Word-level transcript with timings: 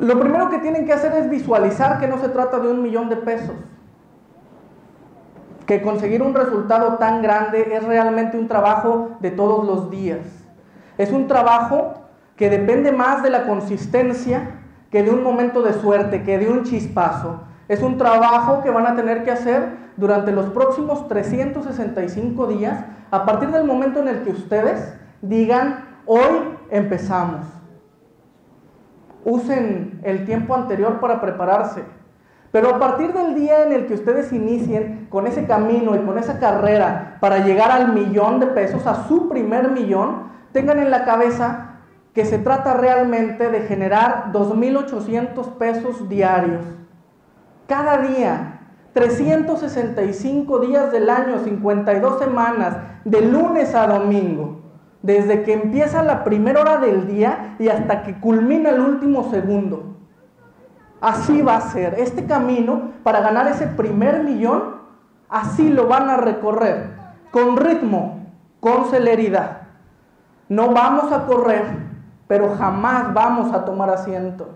Lo 0.00 0.18
primero 0.20 0.48
que 0.48 0.58
tienen 0.58 0.86
que 0.86 0.92
hacer 0.92 1.12
es 1.14 1.28
visualizar 1.28 1.98
que 1.98 2.06
no 2.06 2.18
se 2.18 2.28
trata 2.28 2.60
de 2.60 2.70
un 2.70 2.82
millón 2.82 3.08
de 3.08 3.16
pesos. 3.16 3.56
Que 5.66 5.82
conseguir 5.82 6.22
un 6.22 6.34
resultado 6.34 6.94
tan 6.98 7.20
grande 7.20 7.74
es 7.74 7.84
realmente 7.84 8.38
un 8.38 8.46
trabajo 8.46 9.16
de 9.20 9.32
todos 9.32 9.66
los 9.66 9.90
días. 9.90 10.20
Es 10.98 11.10
un 11.10 11.26
trabajo 11.26 11.94
que 12.36 12.48
depende 12.48 12.92
más 12.92 13.22
de 13.22 13.30
la 13.30 13.46
consistencia 13.46 14.60
que 14.90 15.02
de 15.02 15.10
un 15.10 15.22
momento 15.22 15.62
de 15.62 15.74
suerte, 15.74 16.22
que 16.22 16.38
de 16.38 16.48
un 16.48 16.62
chispazo. 16.62 17.40
Es 17.66 17.82
un 17.82 17.98
trabajo 17.98 18.62
que 18.62 18.70
van 18.70 18.86
a 18.86 18.94
tener 18.94 19.24
que 19.24 19.32
hacer 19.32 19.68
durante 19.96 20.30
los 20.32 20.46
próximos 20.46 21.08
365 21.08 22.46
días 22.46 22.84
a 23.10 23.26
partir 23.26 23.50
del 23.50 23.64
momento 23.64 24.00
en 24.00 24.08
el 24.08 24.22
que 24.22 24.30
ustedes 24.30 24.94
digan, 25.20 25.84
hoy 26.06 26.56
empezamos. 26.70 27.57
Usen 29.28 30.00
el 30.04 30.24
tiempo 30.24 30.54
anterior 30.54 31.00
para 31.00 31.20
prepararse. 31.20 31.82
Pero 32.50 32.74
a 32.74 32.78
partir 32.78 33.12
del 33.12 33.34
día 33.34 33.64
en 33.64 33.72
el 33.72 33.86
que 33.86 33.92
ustedes 33.92 34.32
inicien 34.32 35.06
con 35.10 35.26
ese 35.26 35.44
camino 35.44 35.94
y 35.94 35.98
con 35.98 36.16
esa 36.16 36.38
carrera 36.38 37.18
para 37.20 37.44
llegar 37.44 37.70
al 37.70 37.92
millón 37.92 38.40
de 38.40 38.46
pesos, 38.46 38.86
a 38.86 39.06
su 39.06 39.28
primer 39.28 39.70
millón, 39.70 40.28
tengan 40.52 40.78
en 40.78 40.90
la 40.90 41.04
cabeza 41.04 41.80
que 42.14 42.24
se 42.24 42.38
trata 42.38 42.72
realmente 42.72 43.50
de 43.50 43.60
generar 43.60 44.32
2.800 44.32 45.58
pesos 45.58 46.08
diarios. 46.08 46.64
Cada 47.66 47.98
día, 47.98 48.60
365 48.94 50.58
días 50.60 50.90
del 50.90 51.10
año, 51.10 51.38
52 51.44 52.18
semanas, 52.18 52.78
de 53.04 53.20
lunes 53.20 53.74
a 53.74 53.86
domingo, 53.86 54.62
desde 55.02 55.42
que 55.42 55.52
empieza 55.52 56.02
la 56.02 56.24
primera 56.24 56.60
hora 56.60 56.78
del 56.78 57.06
día 57.06 57.56
y 57.58 57.68
hasta 57.68 58.02
que 58.02 58.18
culmina 58.18 58.70
el 58.70 58.80
último 58.80 59.30
segundo. 59.30 59.96
Así 61.00 61.42
va 61.42 61.56
a 61.56 61.60
ser. 61.60 61.94
Este 61.98 62.26
camino 62.26 62.92
para 63.02 63.20
ganar 63.20 63.46
ese 63.48 63.66
primer 63.66 64.24
millón, 64.24 64.76
así 65.28 65.68
lo 65.68 65.86
van 65.86 66.10
a 66.10 66.16
recorrer, 66.16 66.90
con 67.30 67.56
ritmo, 67.56 68.26
con 68.60 68.86
celeridad. 68.86 69.62
No 70.48 70.72
vamos 70.72 71.12
a 71.12 71.26
correr, 71.26 71.64
pero 72.26 72.56
jamás 72.56 73.14
vamos 73.14 73.52
a 73.52 73.64
tomar 73.64 73.90
asiento. 73.90 74.54